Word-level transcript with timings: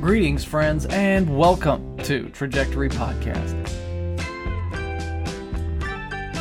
Greetings, 0.00 0.44
friends, 0.44 0.86
and 0.86 1.36
welcome 1.36 1.94
to 1.98 2.30
Trajectory 2.30 2.88
Podcast. 2.88 3.68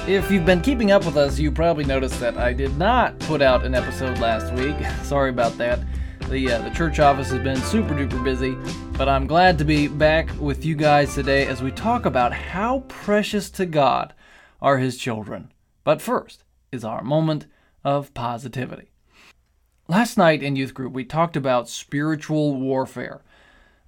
If 0.08 0.31
you've 0.31 0.46
been 0.46 0.62
keeping 0.62 0.92
up 0.92 1.05
with 1.05 1.17
us, 1.17 1.38
you 1.38 1.51
probably 1.51 1.83
noticed 1.83 2.22
that 2.22 2.37
I 2.37 2.53
did 2.53 2.78
not 2.78 3.19
put 3.19 3.42
out 3.42 3.65
an 3.65 3.76
episode 3.76 4.17
last 4.19 4.53
week. 4.53 4.78
Sorry 5.03 5.29
about 5.29 5.58
that. 5.58 5.81
The, 6.29 6.53
uh, 6.53 6.62
the 6.62 6.69
church 6.69 7.01
office 7.01 7.31
has 7.31 7.44
been 7.44 7.58
super 7.58 7.94
duper 7.94 8.24
busy, 8.24 8.56
but 8.97 9.10
I'm 9.10 9.28
glad 9.28 9.58
to 9.58 9.65
be 9.65 9.89
back 9.89 10.29
with 10.39 10.63
you 10.63 10.76
guys 10.76 11.13
today 11.13 11.46
as 11.46 11.62
we 11.62 11.71
talk 11.71 12.05
about 12.05 12.31
how 12.31 12.85
precious 12.87 13.49
to 13.51 13.65
God 13.65 14.13
are 14.62 14.78
His 14.78 14.97
children. 14.97 15.51
But 15.83 16.02
first 16.02 16.45
is 16.71 16.85
our 16.85 17.03
moment 17.03 17.45
of 17.84 18.13
positivity. 18.13 18.91
Last 19.89 20.17
night 20.17 20.44
in 20.44 20.55
youth 20.55 20.73
group, 20.73 20.94
we 20.94 21.03
talked 21.03 21.35
about 21.35 21.67
spiritual 21.67 22.55
warfare. 22.55 23.21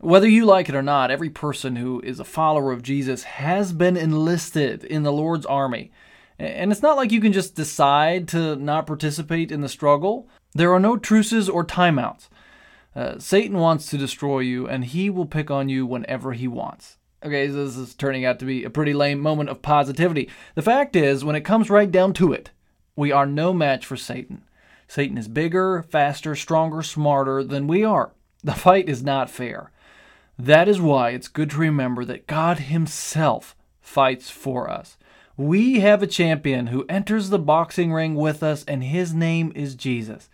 Whether 0.02 0.28
you 0.28 0.48
like 0.48 0.68
it 0.68 0.74
or 0.74 0.82
not, 0.82 1.12
every 1.12 1.30
person 1.30 1.76
who 1.76 2.02
is 2.02 2.20
a 2.20 2.24
follower 2.24 2.72
of 2.72 2.82
Jesus 2.82 3.22
has 3.24 3.72
been 3.72 3.96
enlisted 3.96 4.84
in 4.84 5.04
the 5.04 5.12
Lord's 5.12 5.46
army. 5.46 5.92
And 6.40 6.72
it's 6.72 6.82
not 6.82 6.98
like 6.98 7.12
you 7.12 7.22
can 7.22 7.34
just 7.34 7.54
decide 7.54 8.28
to 8.30 8.56
not 8.56 8.88
participate 8.88 9.52
in 9.52 9.62
the 9.62 9.70
struggle. 9.70 10.28
There 10.54 10.74
are 10.74 10.80
no 10.80 10.98
truces 10.98 11.48
or 11.48 11.64
timeouts. 11.64 12.30
Uh, 12.96 13.20
Satan 13.20 13.60
wants 13.60 13.92
to 13.92 13.98
destroy 13.98 14.40
you, 14.40 14.68
and 14.68 14.86
he 14.86 15.12
will 15.12 15.28
pick 15.28 15.52
on 15.52 15.70
you 15.70 15.86
whenever 15.86 16.34
he 16.34 16.48
wants. 16.48 16.98
Okay, 17.24 17.48
so 17.50 17.64
this 17.64 17.78
is 17.78 17.94
turning 17.94 18.26
out 18.26 18.40
to 18.40 18.46
be 18.46 18.64
a 18.64 18.72
pretty 18.72 18.94
lame 18.94 19.20
moment 19.20 19.50
of 19.52 19.62
positivity. 19.62 20.28
The 20.56 20.64
fact 20.64 20.96
is, 20.96 21.24
when 21.24 21.36
it 21.36 21.42
comes 21.42 21.70
right 21.70 21.92
down 21.92 22.14
to 22.14 22.34
it, 22.34 22.50
we 22.96 23.12
are 23.12 23.28
no 23.28 23.54
match 23.54 23.86
for 23.86 23.98
Satan. 23.98 24.46
Satan 24.88 25.20
is 25.20 25.28
bigger, 25.28 25.84
faster, 25.84 26.36
stronger, 26.36 26.82
smarter 26.82 27.44
than 27.44 27.68
we 27.68 27.84
are. 27.84 28.14
The 28.44 28.54
fight 28.54 28.90
is 28.90 29.04
not 29.04 29.30
fair. 29.30 29.72
That 30.38 30.68
is 30.68 30.82
why 30.82 31.12
it's 31.12 31.28
good 31.28 31.50
to 31.52 31.58
remember 31.58 32.06
that 32.06 32.28
God 32.28 32.60
Himself 32.60 33.56
fights 33.80 34.30
for 34.30 34.70
us. 34.70 34.98
We 35.38 35.80
have 35.80 36.04
a 36.04 36.08
champion 36.08 36.68
who 36.68 36.86
enters 36.88 37.30
the 37.30 37.40
boxing 37.40 37.92
ring 37.92 38.16
with 38.16 38.44
us, 38.44 38.64
and 38.66 38.84
his 38.84 39.14
name 39.14 39.52
is 39.56 39.76
Jesus. 39.76 40.30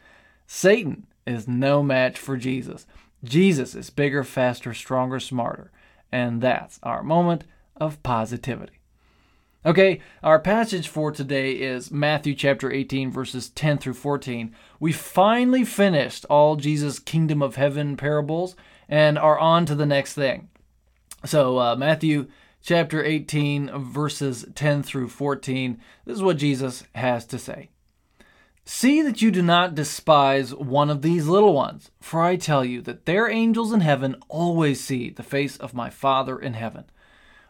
Satan 0.46 1.08
is 1.26 1.48
no 1.48 1.82
match 1.82 2.18
for 2.18 2.36
Jesus. 2.36 2.86
Jesus 3.24 3.76
is 3.76 3.90
bigger, 3.90 4.24
faster, 4.24 4.74
stronger, 4.74 5.20
smarter. 5.20 5.72
And 6.12 6.42
that's 6.42 6.80
our 6.84 7.04
moment 7.04 7.46
of 7.76 8.02
positivity. 8.04 8.80
Okay, 9.66 10.00
our 10.24 10.40
passage 10.40 10.88
for 10.88 11.12
today 11.12 11.54
is 11.54 11.92
Matthew 11.92 12.34
chapter 12.34 12.72
18, 12.72 13.12
verses 13.12 13.50
10 13.50 13.80
through 13.80 13.96
14. 13.96 14.54
We 14.80 14.92
finally 14.92 15.66
finished 15.66 16.26
all 16.26 16.56
Jesus' 16.56 17.00
kingdom 17.00 17.42
of 17.42 17.56
heaven 17.56 17.98
parables 17.98 18.56
and 18.90 19.18
are 19.18 19.40
on 19.40 19.66
to 19.66 19.76
the 19.76 19.86
next 19.86 20.14
thing. 20.14 20.50
So, 21.26 21.60
uh, 21.60 21.76
Matthew 21.76 22.28
chapter 22.62 23.04
18, 23.04 23.72
verses 23.92 24.46
10 24.56 24.84
through 24.84 25.10
14, 25.10 25.80
this 26.06 26.18
is 26.18 26.24
what 26.24 26.38
Jesus 26.38 26.84
has 26.96 27.26
to 27.28 27.40
say. 27.40 27.70
See 28.66 29.02
that 29.02 29.22
you 29.22 29.32
do 29.32 29.42
not 29.42 29.76
despise 29.76 30.54
one 30.54 30.90
of 30.90 31.02
these 31.02 31.28
little 31.28 31.54
ones, 31.54 31.90
for 32.02 32.22
I 32.22 32.36
tell 32.36 32.66
you 32.66 32.82
that 32.82 33.06
their 33.06 33.30
angels 33.30 33.72
in 33.72 33.80
heaven 33.80 34.18
always 34.28 34.84
see 34.84 35.10
the 35.10 35.24
face 35.24 35.56
of 35.56 35.74
my 35.74 35.90
Father 35.90 36.38
in 36.38 36.54
heaven. 36.54 36.84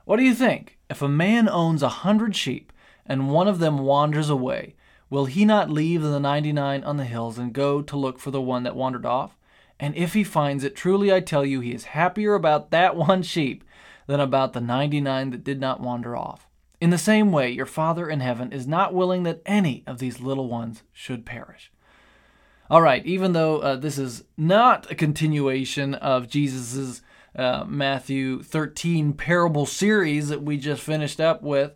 What 0.06 0.18
do 0.18 0.24
you 0.24 0.36
think? 0.36 0.78
If 0.90 1.02
a 1.02 1.10
man 1.10 1.50
owns 1.50 1.82
a 1.82 1.90
hundred 1.90 2.36
sheep, 2.36 2.72
and 3.06 3.32
one 3.32 3.48
of 3.48 3.60
them 3.60 3.80
wanders 3.80 4.30
away, 4.30 4.76
will 5.10 5.26
he 5.26 5.44
not 5.44 5.72
leave 5.72 6.04
the 6.04 6.20
ninety 6.20 6.54
nine 6.54 6.84
on 6.84 6.98
the 6.98 7.06
hills 7.06 7.38
and 7.38 7.52
go 7.52 7.82
to 7.82 7.98
look 7.98 8.20
for 8.20 8.30
the 8.30 8.42
one 8.42 8.64
that 8.64 8.76
wandered 8.76 9.06
off? 9.06 9.37
And 9.80 9.96
if 9.96 10.14
he 10.14 10.24
finds 10.24 10.64
it, 10.64 10.76
truly 10.76 11.14
I 11.14 11.20
tell 11.20 11.46
you, 11.46 11.60
he 11.60 11.74
is 11.74 11.86
happier 11.86 12.34
about 12.34 12.72
that 12.72 12.96
one 13.08 13.24
sheep 13.24 13.64
than 14.08 14.20
about 14.20 14.54
the 14.54 14.62
99 14.62 15.32
that 15.32 15.44
did 15.44 15.60
not 15.60 15.82
wander 15.82 16.16
off. 16.16 16.48
In 16.80 16.92
the 16.92 16.98
same 16.98 17.32
way, 17.32 17.50
your 17.50 17.66
Father 17.66 18.10
in 18.10 18.20
heaven 18.20 18.52
is 18.52 18.68
not 18.68 18.94
willing 18.94 19.24
that 19.24 19.42
any 19.46 19.84
of 19.88 19.98
these 19.98 20.20
little 20.20 20.48
ones 20.48 20.84
should 20.94 21.26
perish. 21.26 21.72
All 22.70 22.82
right, 22.82 23.06
even 23.06 23.34
though 23.34 23.60
uh, 23.60 23.76
this 23.78 23.98
is 23.98 24.26
not 24.36 24.92
a 24.92 24.96
continuation 24.96 25.96
of 25.96 26.30
Jesus' 26.30 27.02
uh, 27.36 27.64
Matthew 27.66 28.44
13 28.44 29.14
parable 29.14 29.66
series 29.66 30.30
that 30.30 30.44
we 30.44 30.58
just 30.58 30.82
finished 30.82 31.20
up 31.20 31.42
with, 31.42 31.74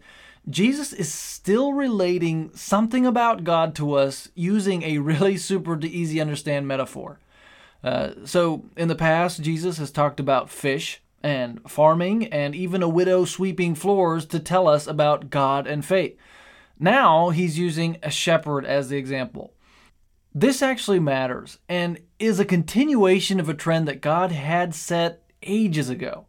Jesus 0.49 0.91
is 0.91 1.11
still 1.11 1.73
relating 1.73 2.51
something 2.55 3.05
about 3.05 3.43
God 3.43 3.73
to 3.75 3.93
us 3.93 4.29
using 4.35 4.83
a 4.83 4.97
really 4.99 5.37
super 5.37 5.79
easy 5.81 6.19
understand 6.19 6.67
metaphor. 6.67 7.19
Uh, 7.83 8.11
so, 8.25 8.65
in 8.77 8.87
the 8.87 8.95
past, 8.95 9.41
Jesus 9.41 9.77
has 9.77 9.91
talked 9.91 10.19
about 10.19 10.49
fish 10.49 11.01
and 11.23 11.61
farming 11.69 12.27
and 12.27 12.55
even 12.55 12.83
a 12.83 12.89
widow 12.89 13.25
sweeping 13.25 13.75
floors 13.75 14.25
to 14.27 14.39
tell 14.39 14.67
us 14.67 14.87
about 14.87 15.29
God 15.29 15.67
and 15.67 15.83
faith. 15.83 16.17
Now, 16.79 17.29
he's 17.29 17.59
using 17.59 17.97
a 18.01 18.11
shepherd 18.11 18.65
as 18.65 18.89
the 18.89 18.97
example. 18.97 19.53
This 20.33 20.61
actually 20.61 20.99
matters 20.99 21.59
and 21.67 21.99
is 22.17 22.39
a 22.39 22.45
continuation 22.45 23.39
of 23.39 23.49
a 23.49 23.53
trend 23.53 23.87
that 23.87 24.01
God 24.01 24.31
had 24.31 24.73
set 24.73 25.23
ages 25.43 25.89
ago. 25.89 26.25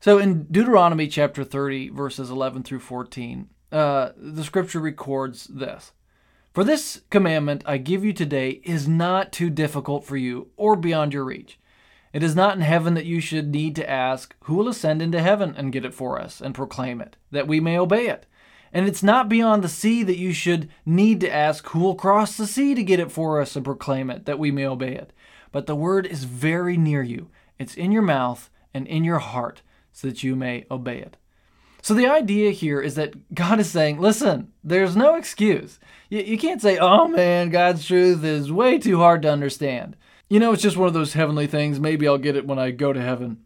So, 0.00 0.18
in 0.18 0.44
Deuteronomy 0.44 1.08
chapter 1.08 1.42
30, 1.42 1.88
verses 1.90 2.30
11 2.30 2.62
through 2.62 2.80
14, 2.80 3.48
uh, 3.72 4.10
the 4.16 4.44
scripture 4.44 4.80
records 4.80 5.46
this. 5.46 5.92
For 6.52 6.64
this 6.64 7.02
commandment 7.10 7.62
I 7.66 7.76
give 7.76 8.04
you 8.04 8.12
today 8.12 8.60
is 8.64 8.88
not 8.88 9.32
too 9.32 9.50
difficult 9.50 10.04
for 10.04 10.16
you 10.16 10.48
or 10.56 10.76
beyond 10.76 11.12
your 11.12 11.24
reach. 11.24 11.58
It 12.12 12.22
is 12.22 12.34
not 12.34 12.56
in 12.56 12.62
heaven 12.62 12.94
that 12.94 13.04
you 13.04 13.20
should 13.20 13.52
need 13.52 13.76
to 13.76 13.88
ask, 13.88 14.34
Who 14.44 14.54
will 14.54 14.68
ascend 14.68 15.02
into 15.02 15.20
heaven 15.20 15.54
and 15.56 15.72
get 15.72 15.84
it 15.84 15.94
for 15.94 16.20
us 16.20 16.40
and 16.40 16.54
proclaim 16.54 17.00
it, 17.00 17.16
that 17.30 17.46
we 17.46 17.60
may 17.60 17.78
obey 17.78 18.08
it? 18.08 18.26
And 18.72 18.86
it's 18.86 19.02
not 19.02 19.28
beyond 19.28 19.62
the 19.62 19.68
sea 19.68 20.02
that 20.02 20.18
you 20.18 20.32
should 20.32 20.68
need 20.84 21.20
to 21.20 21.32
ask, 21.32 21.66
Who 21.68 21.80
will 21.80 21.94
cross 21.94 22.36
the 22.36 22.46
sea 22.46 22.74
to 22.74 22.82
get 22.82 22.98
it 22.98 23.12
for 23.12 23.40
us 23.40 23.54
and 23.54 23.64
proclaim 23.64 24.10
it, 24.10 24.24
that 24.24 24.38
we 24.38 24.50
may 24.50 24.66
obey 24.66 24.94
it? 24.94 25.12
But 25.52 25.66
the 25.66 25.76
word 25.76 26.06
is 26.06 26.24
very 26.24 26.76
near 26.76 27.02
you, 27.02 27.28
it's 27.58 27.74
in 27.74 27.92
your 27.92 28.02
mouth 28.02 28.50
and 28.72 28.86
in 28.86 29.04
your 29.04 29.18
heart, 29.18 29.62
so 29.92 30.08
that 30.08 30.22
you 30.22 30.34
may 30.34 30.64
obey 30.70 30.98
it. 30.98 31.16
So 31.88 31.94
the 31.94 32.06
idea 32.06 32.50
here 32.50 32.82
is 32.82 32.96
that 32.96 33.34
God 33.34 33.58
is 33.58 33.70
saying, 33.70 33.98
listen, 33.98 34.52
there's 34.62 34.94
no 34.94 35.14
excuse. 35.14 35.78
You, 36.10 36.20
you 36.20 36.36
can't 36.36 36.60
say, 36.60 36.76
oh 36.76 37.08
man, 37.08 37.48
God's 37.48 37.86
truth 37.86 38.22
is 38.24 38.52
way 38.52 38.76
too 38.76 38.98
hard 38.98 39.22
to 39.22 39.32
understand. 39.32 39.96
You 40.28 40.38
know, 40.38 40.52
it's 40.52 40.60
just 40.60 40.76
one 40.76 40.88
of 40.88 40.92
those 40.92 41.14
heavenly 41.14 41.46
things. 41.46 41.80
Maybe 41.80 42.06
I'll 42.06 42.18
get 42.18 42.36
it 42.36 42.46
when 42.46 42.58
I 42.58 42.72
go 42.72 42.92
to 42.92 43.00
heaven. 43.00 43.38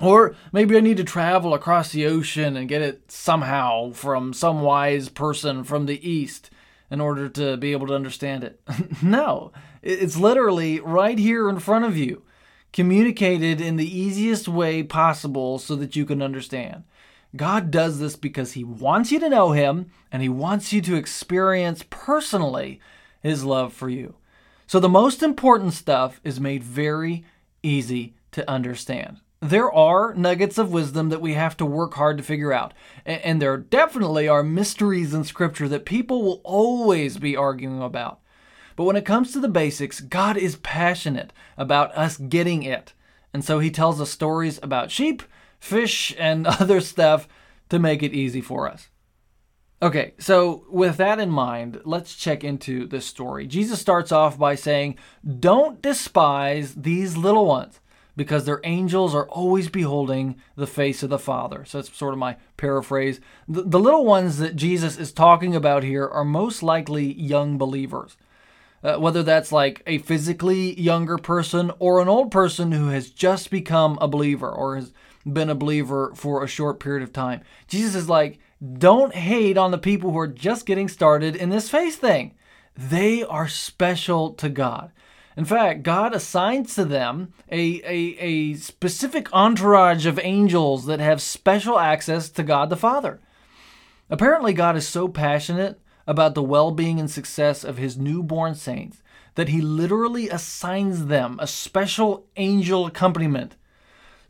Or 0.00 0.34
maybe 0.52 0.76
I 0.76 0.80
need 0.80 0.96
to 0.96 1.04
travel 1.04 1.54
across 1.54 1.92
the 1.92 2.04
ocean 2.06 2.56
and 2.56 2.68
get 2.68 2.82
it 2.82 3.12
somehow 3.12 3.92
from 3.92 4.32
some 4.32 4.60
wise 4.62 5.08
person 5.08 5.62
from 5.62 5.86
the 5.86 6.04
east 6.10 6.50
in 6.90 7.00
order 7.00 7.28
to 7.28 7.56
be 7.58 7.70
able 7.70 7.86
to 7.86 7.94
understand 7.94 8.42
it. 8.42 8.60
no, 9.04 9.52
it's 9.82 10.16
literally 10.16 10.80
right 10.80 11.16
here 11.20 11.48
in 11.48 11.60
front 11.60 11.84
of 11.84 11.96
you, 11.96 12.24
communicated 12.72 13.60
in 13.60 13.76
the 13.76 13.96
easiest 13.96 14.48
way 14.48 14.82
possible 14.82 15.60
so 15.60 15.76
that 15.76 15.94
you 15.94 16.04
can 16.04 16.20
understand. 16.20 16.82
God 17.36 17.70
does 17.70 17.98
this 17.98 18.16
because 18.16 18.52
He 18.52 18.64
wants 18.64 19.12
you 19.12 19.20
to 19.20 19.28
know 19.28 19.52
Him 19.52 19.90
and 20.10 20.22
He 20.22 20.28
wants 20.28 20.72
you 20.72 20.80
to 20.82 20.96
experience 20.96 21.84
personally 21.88 22.80
His 23.22 23.44
love 23.44 23.72
for 23.72 23.88
you. 23.88 24.14
So 24.66 24.80
the 24.80 24.88
most 24.88 25.22
important 25.22 25.74
stuff 25.74 26.20
is 26.24 26.40
made 26.40 26.62
very 26.62 27.24
easy 27.62 28.14
to 28.32 28.48
understand. 28.50 29.18
There 29.40 29.72
are 29.72 30.14
nuggets 30.14 30.58
of 30.58 30.72
wisdom 30.72 31.10
that 31.10 31.20
we 31.20 31.34
have 31.34 31.56
to 31.58 31.66
work 31.66 31.94
hard 31.94 32.18
to 32.18 32.24
figure 32.24 32.52
out. 32.52 32.74
And 33.06 33.40
there 33.40 33.56
definitely 33.56 34.26
are 34.26 34.42
mysteries 34.42 35.14
in 35.14 35.24
Scripture 35.24 35.68
that 35.68 35.84
people 35.84 36.22
will 36.22 36.40
always 36.44 37.18
be 37.18 37.36
arguing 37.36 37.80
about. 37.80 38.20
But 38.74 38.84
when 38.84 38.96
it 38.96 39.04
comes 39.04 39.32
to 39.32 39.40
the 39.40 39.48
basics, 39.48 40.00
God 40.00 40.36
is 40.36 40.56
passionate 40.56 41.32
about 41.56 41.96
us 41.96 42.16
getting 42.16 42.62
it. 42.62 42.92
And 43.32 43.44
so 43.44 43.58
He 43.58 43.70
tells 43.70 44.00
us 44.00 44.10
stories 44.10 44.58
about 44.62 44.90
sheep 44.90 45.22
fish, 45.58 46.14
and 46.18 46.46
other 46.46 46.80
stuff 46.80 47.28
to 47.68 47.78
make 47.78 48.02
it 48.02 48.14
easy 48.14 48.40
for 48.40 48.68
us. 48.68 48.88
Okay, 49.80 50.14
so 50.18 50.64
with 50.68 50.96
that 50.96 51.20
in 51.20 51.30
mind, 51.30 51.80
let's 51.84 52.16
check 52.16 52.42
into 52.42 52.86
this 52.88 53.06
story. 53.06 53.46
Jesus 53.46 53.80
starts 53.80 54.10
off 54.10 54.36
by 54.36 54.56
saying, 54.56 54.98
Don't 55.38 55.80
despise 55.80 56.74
these 56.74 57.16
little 57.16 57.46
ones, 57.46 57.78
because 58.18 58.44
their 58.44 58.60
angels 58.64 59.14
are 59.14 59.28
always 59.28 59.68
beholding 59.68 60.34
the 60.56 60.66
face 60.66 61.04
of 61.04 61.10
the 61.10 61.18
Father. 61.20 61.64
So 61.64 61.78
that's 61.78 61.96
sort 61.96 62.12
of 62.12 62.18
my 62.18 62.36
paraphrase. 62.56 63.20
The, 63.46 63.62
the 63.62 63.78
little 63.78 64.04
ones 64.04 64.38
that 64.38 64.56
Jesus 64.56 64.98
is 64.98 65.12
talking 65.12 65.54
about 65.54 65.84
here 65.84 66.08
are 66.08 66.24
most 66.24 66.60
likely 66.64 67.12
young 67.12 67.56
believers. 67.56 68.16
Uh, 68.82 68.96
whether 68.96 69.22
that's 69.22 69.50
like 69.50 69.82
a 69.86 69.98
physically 69.98 70.78
younger 70.80 71.18
person 71.18 71.72
or 71.78 72.00
an 72.00 72.08
old 72.08 72.30
person 72.30 72.72
who 72.72 72.88
has 72.88 73.10
just 73.10 73.50
become 73.50 73.98
a 74.00 74.06
believer 74.06 74.50
or 74.50 74.76
has 74.76 74.92
been 75.26 75.50
a 75.50 75.54
believer 75.54 76.12
for 76.14 76.42
a 76.42 76.48
short 76.48 76.80
period 76.80 77.02
of 77.02 77.12
time. 77.12 77.42
Jesus 77.66 77.94
is 77.94 78.08
like, 78.08 78.38
don't 78.78 79.14
hate 79.14 79.56
on 79.56 79.70
the 79.70 79.78
people 79.78 80.10
who 80.10 80.18
are 80.18 80.26
just 80.26 80.66
getting 80.66 80.88
started 80.88 81.36
in 81.36 81.50
this 81.50 81.70
faith 81.70 81.98
thing. 81.98 82.34
They 82.76 83.22
are 83.22 83.48
special 83.48 84.32
to 84.34 84.48
God. 84.48 84.92
In 85.36 85.44
fact, 85.44 85.84
God 85.84 86.14
assigns 86.14 86.74
to 86.74 86.84
them 86.84 87.32
a, 87.50 87.80
a, 87.84 88.16
a 88.18 88.54
specific 88.54 89.32
entourage 89.32 90.04
of 90.04 90.18
angels 90.20 90.86
that 90.86 90.98
have 90.98 91.22
special 91.22 91.78
access 91.78 92.28
to 92.30 92.42
God 92.42 92.70
the 92.70 92.76
Father. 92.76 93.20
Apparently, 94.10 94.52
God 94.52 94.76
is 94.76 94.88
so 94.88 95.06
passionate 95.06 95.80
about 96.08 96.34
the 96.34 96.42
well 96.42 96.72
being 96.72 96.98
and 96.98 97.10
success 97.10 97.62
of 97.62 97.76
his 97.76 97.96
newborn 97.96 98.54
saints 98.54 99.02
that 99.36 99.50
he 99.50 99.60
literally 99.60 100.28
assigns 100.28 101.06
them 101.06 101.38
a 101.38 101.46
special 101.46 102.26
angel 102.36 102.86
accompaniment. 102.86 103.54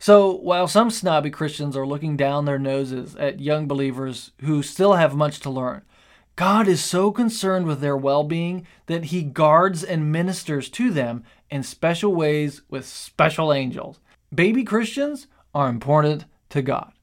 So, 0.01 0.31
while 0.33 0.67
some 0.69 0.89
snobby 0.89 1.29
Christians 1.29 1.75
are 1.75 1.85
looking 1.85 2.15
down 2.15 2.45
their 2.45 2.57
noses 2.57 3.17
at 3.17 3.41
young 3.41 3.67
believers 3.67 4.31
who 4.39 4.63
still 4.63 4.93
have 4.93 5.13
much 5.13 5.41
to 5.41 5.49
learn, 5.49 5.81
God 6.37 6.69
is 6.69 6.81
so 6.81 7.11
concerned 7.11 7.65
with 7.65 7.81
their 7.81 7.97
well 7.97 8.23
being 8.23 8.65
that 8.85 9.05
he 9.05 9.23
guards 9.23 9.83
and 9.83 10.09
ministers 10.09 10.69
to 10.69 10.89
them 10.89 11.25
in 11.51 11.63
special 11.63 12.15
ways 12.15 12.61
with 12.69 12.85
special 12.85 13.51
angels. 13.51 13.99
Baby 14.33 14.63
Christians 14.63 15.27
are 15.53 15.67
important 15.67 16.23
to 16.51 16.61
God. 16.61 16.93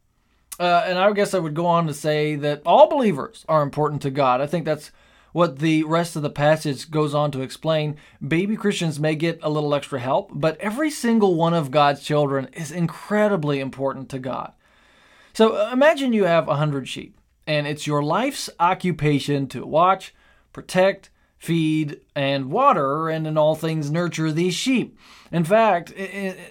Uh, 0.58 0.84
and 0.86 0.98
I 0.98 1.12
guess 1.12 1.34
I 1.34 1.38
would 1.38 1.52
go 1.52 1.66
on 1.66 1.86
to 1.86 1.92
say 1.92 2.34
that 2.36 2.62
all 2.64 2.88
believers 2.88 3.44
are 3.46 3.62
important 3.62 4.00
to 4.02 4.10
God. 4.10 4.40
I 4.40 4.46
think 4.46 4.64
that's 4.64 4.90
what 5.36 5.58
the 5.58 5.84
rest 5.84 6.16
of 6.16 6.22
the 6.22 6.30
passage 6.30 6.90
goes 6.90 7.12
on 7.12 7.30
to 7.30 7.42
explain. 7.42 7.94
Baby 8.26 8.56
Christians 8.56 8.98
may 8.98 9.14
get 9.14 9.38
a 9.42 9.50
little 9.50 9.74
extra 9.74 10.00
help, 10.00 10.30
but 10.32 10.58
every 10.60 10.90
single 10.90 11.34
one 11.34 11.52
of 11.52 11.70
God's 11.70 12.02
children 12.02 12.48
is 12.54 12.72
incredibly 12.72 13.60
important 13.60 14.08
to 14.08 14.18
God. 14.18 14.54
So 15.34 15.70
imagine 15.70 16.14
you 16.14 16.24
have 16.24 16.48
a 16.48 16.56
hundred 16.56 16.88
sheep, 16.88 17.20
and 17.46 17.66
it's 17.66 17.86
your 17.86 18.02
life's 18.02 18.48
occupation 18.58 19.46
to 19.48 19.66
watch, 19.66 20.14
protect, 20.54 21.10
feed, 21.36 22.00
and 22.14 22.50
water, 22.50 23.10
and 23.10 23.26
in 23.26 23.36
all 23.36 23.54
things 23.54 23.90
nurture 23.90 24.32
these 24.32 24.54
sheep. 24.54 24.98
In 25.30 25.44
fact, 25.44 25.92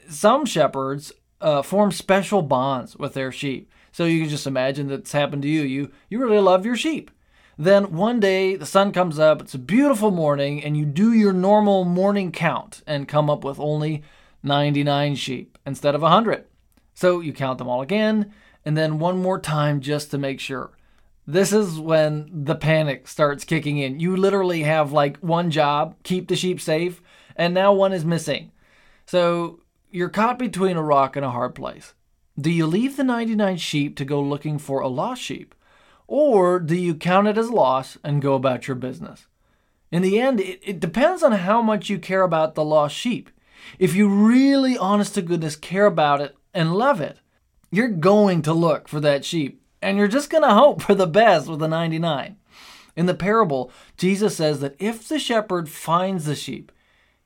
some 0.10 0.46
shepherds 0.46 1.12
uh, 1.42 1.64
form 1.64 1.92
special 1.92 2.44
bonds 2.44 2.96
with 2.96 3.16
their 3.16 3.32
sheep. 3.32 3.72
So 3.92 4.06
you 4.06 4.22
can 4.22 4.30
just 4.30 4.46
imagine 4.46 4.90
that's 4.90 5.12
happened 5.12 5.42
to 5.42 5.48
you. 5.48 5.64
You 5.64 5.92
you 6.08 6.20
really 6.20 6.38
love 6.38 6.68
your 6.68 6.76
sheep. 6.76 7.10
Then 7.58 7.94
one 7.94 8.20
day 8.20 8.56
the 8.56 8.66
sun 8.66 8.92
comes 8.92 9.18
up, 9.18 9.42
it's 9.42 9.54
a 9.54 9.60
beautiful 9.60 10.12
morning, 10.12 10.64
and 10.64 10.76
you 10.76 10.86
do 10.86 11.14
your 11.14 11.34
normal 11.34 11.86
morning 11.86 12.32
count 12.32 12.82
and 12.86 13.08
come 13.08 13.30
up 13.30 13.44
with 13.44 13.60
only 13.60 14.04
99 14.44 15.16
sheep 15.16 15.58
instead 15.66 15.96
of 15.96 16.02
100. 16.02 16.46
So 16.94 17.22
you 17.22 17.34
count 17.34 17.58
them 17.58 17.68
all 17.68 17.82
again, 17.82 18.34
and 18.66 18.78
then 18.78 19.00
one 19.00 19.22
more 19.22 19.40
time 19.40 19.80
just 19.80 20.12
to 20.12 20.18
make 20.18 20.40
sure. 20.40 20.72
This 21.28 21.52
is 21.52 21.80
when 21.80 22.30
the 22.32 22.56
panic 22.56 23.08
starts 23.08 23.46
kicking 23.46 23.78
in. 23.78 24.00
You 24.00 24.16
literally 24.16 24.64
have 24.64 24.92
like 24.92 25.18
one 25.18 25.50
job, 25.50 25.96
keep 26.04 26.28
the 26.28 26.36
sheep 26.36 26.62
safe, 26.62 27.02
and 27.36 27.54
now 27.54 27.74
one 27.74 27.94
is 27.94 28.06
missing. 28.06 28.52
So 29.06 29.62
you're 29.90 30.10
caught 30.10 30.38
between 30.38 30.78
a 30.78 30.84
rock 30.84 31.16
and 31.16 31.26
a 31.26 31.32
hard 31.32 31.56
place. 31.56 31.94
Do 32.40 32.52
you 32.52 32.68
leave 32.68 32.98
the 32.98 33.04
99 33.04 33.58
sheep 33.58 33.96
to 33.96 34.06
go 34.06 34.22
looking 34.22 34.60
for 34.60 34.82
a 34.82 34.88
lost 34.88 35.22
sheep? 35.22 35.56
Or 36.08 36.60
do 36.60 36.76
you 36.76 36.96
count 36.96 37.28
it 37.28 37.38
as 37.38 37.50
loss 37.50 37.98
and 38.04 38.22
go 38.22 38.36
about 38.36 38.68
your 38.68 38.76
business? 38.76 39.28
In 39.92 40.02
the 40.02 40.20
end, 40.20 40.40
it, 40.40 40.60
it 40.64 40.80
depends 40.80 41.24
on 41.24 41.32
how 41.32 41.62
much 41.62 41.90
you 41.90 41.98
care 41.98 42.24
about 42.24 42.56
the 42.56 42.64
lost 42.64 42.96
sheep. 42.96 43.30
If 43.80 43.96
you 43.96 44.08
really, 44.08 44.78
honest 44.78 45.16
to 45.16 45.22
goodness, 45.22 45.56
care 45.56 45.86
about 45.86 46.22
it 46.22 46.36
and 46.54 46.76
love 46.76 47.02
it, 47.02 47.20
you're 47.72 47.88
going 47.88 48.42
to 48.44 48.54
look 48.54 48.88
for 48.88 49.00
that 49.00 49.26
sheep 49.26 49.62
and 49.82 49.98
you're 49.98 50.08
just 50.08 50.30
going 50.30 50.44
to 50.44 50.54
hope 50.54 50.82
for 50.82 50.96
the 50.96 51.08
best 51.08 51.48
with 51.48 51.60
the 51.60 51.68
99. 51.68 52.38
In 52.96 53.06
the 53.06 53.14
parable, 53.14 53.72
Jesus 53.98 54.38
says 54.38 54.60
that 54.62 54.76
if 54.80 55.08
the 55.08 55.20
shepherd 55.20 55.70
finds 55.70 56.26
the 56.26 56.36
sheep, 56.36 56.72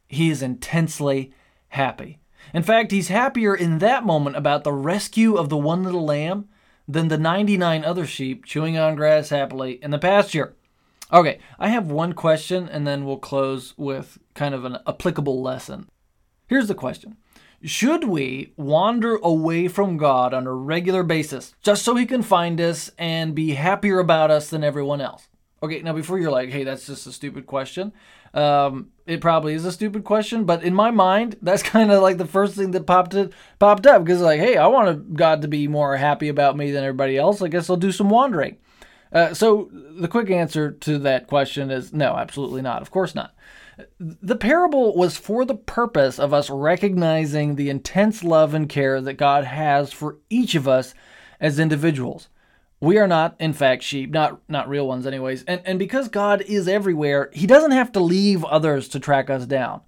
he 0.07 0.29
is 0.29 0.41
intensely 0.41 1.31
happy. 1.69 2.19
In 2.53 2.63
fact, 2.63 2.91
he's 2.91 3.09
happier 3.09 3.53
in 3.53 3.77
that 3.79 4.05
moment 4.05 4.35
about 4.35 4.63
the 4.63 4.73
rescue 4.73 5.35
of 5.35 5.49
the 5.49 5.57
one 5.57 5.83
little 5.83 6.05
lamb 6.05 6.49
than 6.89 7.07
the 7.07 7.17
99 7.17 7.85
other 7.85 8.05
sheep 8.05 8.45
chewing 8.45 8.75
on 8.77 8.95
grass 8.95 9.29
happily 9.29 9.79
in 9.83 9.91
the 9.91 9.99
pasture. 9.99 10.55
Okay, 11.13 11.37
I 11.59 11.69
have 11.69 11.91
one 11.91 12.13
question 12.13 12.67
and 12.67 12.85
then 12.85 13.05
we'll 13.05 13.17
close 13.17 13.75
with 13.77 14.17
kind 14.33 14.55
of 14.55 14.65
an 14.65 14.79
applicable 14.87 15.41
lesson. 15.41 15.87
Here's 16.47 16.67
the 16.67 16.75
question 16.75 17.17
Should 17.61 18.05
we 18.05 18.53
wander 18.57 19.17
away 19.17 19.67
from 19.67 19.97
God 19.97 20.33
on 20.33 20.47
a 20.47 20.53
regular 20.53 21.03
basis 21.03 21.53
just 21.61 21.83
so 21.83 21.95
He 21.95 22.07
can 22.07 22.23
find 22.23 22.59
us 22.59 22.91
and 22.97 23.35
be 23.35 23.51
happier 23.51 23.99
about 23.99 24.31
us 24.31 24.49
than 24.49 24.63
everyone 24.63 24.99
else? 24.99 25.27
Okay, 25.61 25.81
now 25.81 25.93
before 25.93 26.19
you're 26.19 26.31
like, 26.31 26.49
hey, 26.49 26.63
that's 26.63 26.87
just 26.87 27.05
a 27.07 27.11
stupid 27.11 27.45
question, 27.45 27.91
um, 28.33 28.91
it 29.05 29.21
probably 29.21 29.53
is 29.53 29.65
a 29.65 29.71
stupid 29.71 30.03
question, 30.03 30.45
but 30.45 30.63
in 30.63 30.73
my 30.73 30.91
mind, 30.91 31.37
that's 31.41 31.63
kind 31.63 31.91
of 31.91 32.01
like 32.01 32.17
the 32.17 32.25
first 32.25 32.55
thing 32.55 32.71
that 32.71 32.85
popped 32.85 33.13
it, 33.13 33.33
popped 33.57 33.85
up 33.85 34.03
because 34.03 34.21
like, 34.21 34.39
hey, 34.39 34.57
I 34.57 34.67
want 34.67 35.15
God 35.15 35.41
to 35.41 35.47
be 35.47 35.67
more 35.67 35.97
happy 35.97 36.29
about 36.29 36.57
me 36.57 36.71
than 36.71 36.83
everybody 36.83 37.17
else. 37.17 37.41
I 37.41 37.47
guess 37.47 37.69
I'll 37.69 37.77
do 37.77 37.91
some 37.91 38.09
wandering. 38.09 38.57
Uh, 39.11 39.33
so 39.33 39.69
the 39.71 40.07
quick 40.07 40.29
answer 40.29 40.71
to 40.71 40.99
that 40.99 41.27
question 41.27 41.71
is 41.71 41.91
no, 41.93 42.15
absolutely 42.15 42.61
not. 42.61 42.81
Of 42.81 42.91
course 42.91 43.15
not. 43.15 43.33
The 43.99 44.35
parable 44.35 44.95
was 44.95 45.17
for 45.17 45.45
the 45.45 45.55
purpose 45.55 46.19
of 46.19 46.33
us 46.33 46.49
recognizing 46.49 47.55
the 47.55 47.69
intense 47.69 48.23
love 48.23 48.53
and 48.53 48.67
care 48.67 49.01
that 49.01 49.13
God 49.13 49.45
has 49.45 49.93
for 49.93 50.17
each 50.29 50.53
of 50.53 50.67
us 50.67 50.93
as 51.39 51.59
individuals. 51.59 52.27
We 52.81 52.97
are 52.97 53.07
not, 53.07 53.35
in 53.39 53.53
fact, 53.53 53.83
sheep, 53.83 54.11
not 54.11 54.41
not 54.47 54.69
real 54.69 54.87
ones, 54.87 55.05
anyways. 55.05 55.43
And 55.43 55.61
and 55.65 55.77
because 55.77 56.07
God 56.07 56.41
is 56.41 56.67
everywhere, 56.67 57.29
He 57.33 57.45
doesn't 57.45 57.71
have 57.71 57.91
to 57.93 57.99
leave 57.99 58.43
others 58.45 58.87
to 58.89 58.99
track 58.99 59.29
us 59.29 59.45
down. 59.45 59.81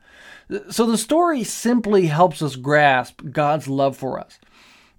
So 0.70 0.86
the 0.86 0.98
story 0.98 1.44
simply 1.44 2.08
helps 2.08 2.42
us 2.42 2.58
grasp 2.58 3.22
God's 3.32 3.70
love 3.70 3.96
for 3.96 4.20
us. 4.20 4.38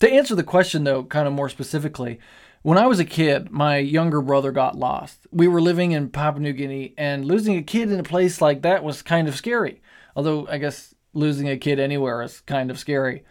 To 0.00 0.10
answer 0.10 0.34
the 0.34 0.42
question, 0.42 0.84
though, 0.84 1.04
kind 1.04 1.28
of 1.28 1.34
more 1.34 1.50
specifically, 1.50 2.18
when 2.62 2.78
I 2.78 2.86
was 2.86 2.98
a 2.98 3.04
kid, 3.04 3.50
my 3.50 3.76
younger 3.76 4.22
brother 4.22 4.52
got 4.52 4.78
lost. 4.78 5.26
We 5.30 5.46
were 5.46 5.60
living 5.60 5.92
in 5.92 6.08
Papua 6.08 6.40
New 6.40 6.52
Guinea, 6.52 6.94
and 6.96 7.24
losing 7.24 7.56
a 7.56 7.62
kid 7.62 7.92
in 7.92 8.00
a 8.00 8.04
place 8.04 8.40
like 8.40 8.62
that 8.62 8.82
was 8.82 9.02
kind 9.02 9.28
of 9.28 9.36
scary. 9.36 9.82
Although 10.16 10.46
I 10.48 10.58
guess 10.58 10.94
losing 11.12 11.48
a 11.48 11.58
kid 11.58 11.78
anywhere 11.78 12.22
is 12.22 12.40
kind 12.40 12.70
of 12.70 12.78
scary. 12.78 13.24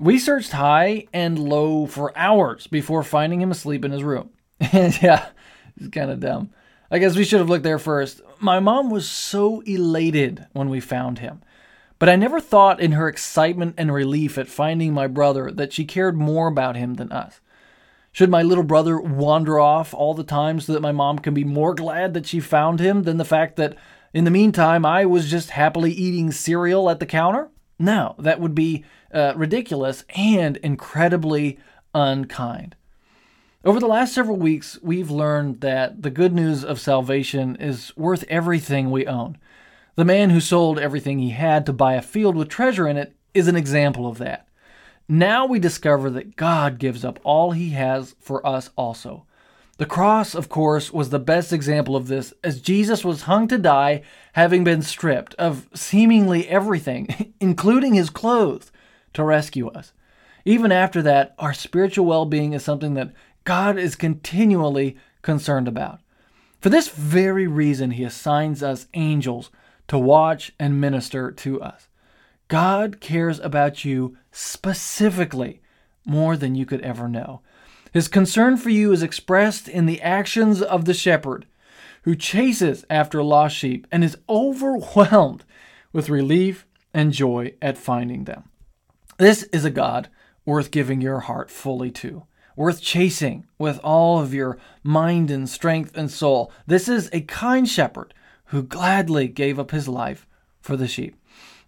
We 0.00 0.18
searched 0.18 0.52
high 0.52 1.06
and 1.12 1.38
low 1.38 1.86
for 1.86 2.16
hours 2.16 2.68
before 2.68 3.02
finding 3.02 3.40
him 3.40 3.50
asleep 3.50 3.84
in 3.84 3.92
his 3.92 4.04
room. 4.04 4.30
And 4.72 5.00
yeah, 5.02 5.28
it's 5.76 5.88
kind 5.88 6.10
of 6.10 6.20
dumb. 6.20 6.50
I 6.90 6.98
guess 6.98 7.16
we 7.16 7.24
should 7.24 7.38
have 7.38 7.48
looked 7.48 7.64
there 7.64 7.78
first. 7.78 8.20
My 8.40 8.60
mom 8.60 8.90
was 8.90 9.08
so 9.08 9.60
elated 9.60 10.46
when 10.52 10.68
we 10.68 10.80
found 10.80 11.18
him. 11.18 11.42
But 11.98 12.08
I 12.08 12.16
never 12.16 12.40
thought 12.40 12.80
in 12.80 12.92
her 12.92 13.08
excitement 13.08 13.74
and 13.76 13.92
relief 13.92 14.38
at 14.38 14.48
finding 14.48 14.94
my 14.94 15.06
brother 15.06 15.50
that 15.50 15.72
she 15.72 15.84
cared 15.84 16.16
more 16.16 16.46
about 16.48 16.76
him 16.76 16.94
than 16.94 17.12
us. 17.12 17.40
Should 18.12 18.30
my 18.30 18.42
little 18.42 18.64
brother 18.64 19.00
wander 19.00 19.58
off 19.58 19.92
all 19.94 20.14
the 20.14 20.24
time 20.24 20.60
so 20.60 20.72
that 20.72 20.82
my 20.82 20.92
mom 20.92 21.18
can 21.18 21.34
be 21.34 21.44
more 21.44 21.74
glad 21.74 22.14
that 22.14 22.26
she 22.26 22.40
found 22.40 22.80
him 22.80 23.02
than 23.02 23.16
the 23.16 23.24
fact 23.24 23.56
that 23.56 23.76
in 24.14 24.24
the 24.24 24.30
meantime 24.30 24.86
I 24.86 25.06
was 25.06 25.30
just 25.30 25.50
happily 25.50 25.92
eating 25.92 26.30
cereal 26.30 26.88
at 26.88 27.00
the 27.00 27.06
counter? 27.06 27.50
No, 27.78 28.14
that 28.18 28.40
would 28.40 28.54
be 28.54 28.84
uh, 29.12 29.34
ridiculous 29.36 30.04
and 30.14 30.56
incredibly 30.58 31.58
unkind. 31.94 32.74
Over 33.64 33.80
the 33.80 33.86
last 33.86 34.14
several 34.14 34.36
weeks, 34.36 34.78
we've 34.82 35.10
learned 35.10 35.60
that 35.60 36.02
the 36.02 36.10
good 36.10 36.32
news 36.32 36.64
of 36.64 36.80
salvation 36.80 37.56
is 37.56 37.96
worth 37.96 38.24
everything 38.28 38.90
we 38.90 39.06
own. 39.06 39.36
The 39.96 40.04
man 40.04 40.30
who 40.30 40.40
sold 40.40 40.78
everything 40.78 41.18
he 41.18 41.30
had 41.30 41.66
to 41.66 41.72
buy 41.72 41.94
a 41.94 42.02
field 42.02 42.36
with 42.36 42.48
treasure 42.48 42.86
in 42.86 42.96
it 42.96 43.14
is 43.34 43.48
an 43.48 43.56
example 43.56 44.06
of 44.06 44.18
that. 44.18 44.46
Now 45.08 45.46
we 45.46 45.58
discover 45.58 46.08
that 46.10 46.36
God 46.36 46.78
gives 46.78 47.04
up 47.04 47.18
all 47.24 47.52
he 47.52 47.70
has 47.70 48.14
for 48.20 48.46
us 48.46 48.70
also. 48.76 49.24
The 49.78 49.86
cross, 49.86 50.34
of 50.34 50.48
course, 50.48 50.92
was 50.92 51.10
the 51.10 51.20
best 51.20 51.52
example 51.52 51.94
of 51.94 52.08
this, 52.08 52.34
as 52.42 52.60
Jesus 52.60 53.04
was 53.04 53.22
hung 53.22 53.46
to 53.46 53.56
die, 53.56 54.02
having 54.32 54.64
been 54.64 54.82
stripped 54.82 55.34
of 55.36 55.68
seemingly 55.72 56.48
everything, 56.48 57.32
including 57.40 57.94
his 57.94 58.10
clothes, 58.10 58.72
to 59.14 59.22
rescue 59.22 59.68
us. 59.68 59.92
Even 60.44 60.72
after 60.72 61.00
that, 61.02 61.34
our 61.38 61.54
spiritual 61.54 62.06
well 62.06 62.26
being 62.26 62.54
is 62.54 62.64
something 62.64 62.94
that 62.94 63.12
God 63.44 63.78
is 63.78 63.94
continually 63.94 64.96
concerned 65.22 65.68
about. 65.68 66.00
For 66.60 66.70
this 66.70 66.88
very 66.88 67.46
reason, 67.46 67.92
he 67.92 68.02
assigns 68.02 68.64
us 68.64 68.88
angels 68.94 69.50
to 69.86 69.96
watch 69.96 70.52
and 70.58 70.80
minister 70.80 71.30
to 71.30 71.62
us. 71.62 71.86
God 72.48 73.00
cares 73.00 73.38
about 73.38 73.84
you 73.84 74.16
specifically 74.32 75.62
more 76.04 76.36
than 76.36 76.56
you 76.56 76.66
could 76.66 76.80
ever 76.80 77.08
know. 77.08 77.42
His 77.92 78.08
concern 78.08 78.56
for 78.56 78.70
you 78.70 78.92
is 78.92 79.02
expressed 79.02 79.68
in 79.68 79.86
the 79.86 80.00
actions 80.02 80.62
of 80.62 80.84
the 80.84 80.94
shepherd 80.94 81.46
who 82.02 82.14
chases 82.14 82.84
after 82.88 83.22
lost 83.22 83.56
sheep 83.56 83.86
and 83.90 84.04
is 84.04 84.16
overwhelmed 84.28 85.44
with 85.92 86.08
relief 86.08 86.66
and 86.94 87.12
joy 87.12 87.54
at 87.60 87.78
finding 87.78 88.24
them. 88.24 88.44
This 89.18 89.42
is 89.44 89.64
a 89.64 89.70
God 89.70 90.08
worth 90.44 90.70
giving 90.70 91.00
your 91.00 91.20
heart 91.20 91.50
fully 91.50 91.90
to, 91.90 92.24
worth 92.56 92.80
chasing 92.80 93.46
with 93.58 93.78
all 93.84 94.20
of 94.20 94.32
your 94.32 94.58
mind 94.82 95.30
and 95.30 95.48
strength 95.48 95.96
and 95.96 96.10
soul. 96.10 96.52
This 96.66 96.88
is 96.88 97.10
a 97.12 97.22
kind 97.22 97.68
shepherd 97.68 98.14
who 98.46 98.62
gladly 98.62 99.28
gave 99.28 99.58
up 99.58 99.70
his 99.70 99.88
life 99.88 100.26
for 100.60 100.76
the 100.76 100.88
sheep. 100.88 101.16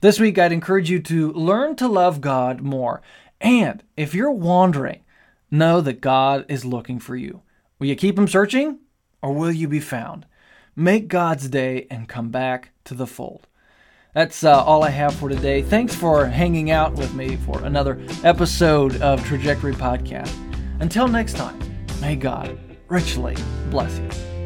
This 0.00 0.18
week, 0.18 0.38
I'd 0.38 0.52
encourage 0.52 0.88
you 0.88 1.00
to 1.00 1.32
learn 1.32 1.76
to 1.76 1.86
love 1.86 2.22
God 2.22 2.62
more. 2.62 3.02
And 3.40 3.82
if 3.96 4.14
you're 4.14 4.30
wandering, 4.30 5.00
know 5.50 5.80
that 5.80 6.00
God 6.00 6.44
is 6.48 6.64
looking 6.64 6.98
for 6.98 7.16
you. 7.16 7.42
Will 7.78 7.88
you 7.88 7.96
keep 7.96 8.18
Him 8.18 8.28
searching 8.28 8.78
or 9.22 9.32
will 9.32 9.52
you 9.52 9.68
be 9.68 9.80
found? 9.80 10.26
Make 10.76 11.08
God's 11.08 11.48
day 11.48 11.86
and 11.90 12.08
come 12.08 12.30
back 12.30 12.70
to 12.84 12.94
the 12.94 13.06
fold. 13.06 13.46
That's 14.14 14.42
uh, 14.42 14.64
all 14.64 14.82
I 14.82 14.90
have 14.90 15.14
for 15.14 15.28
today. 15.28 15.62
Thanks 15.62 15.94
for 15.94 16.26
hanging 16.26 16.70
out 16.70 16.94
with 16.94 17.14
me 17.14 17.36
for 17.36 17.62
another 17.64 18.00
episode 18.24 19.00
of 19.02 19.24
Trajectory 19.24 19.74
Podcast. 19.74 20.34
Until 20.80 21.06
next 21.06 21.36
time, 21.36 21.58
may 22.00 22.16
God 22.16 22.58
richly 22.88 23.36
bless 23.70 23.98
you. 23.98 24.39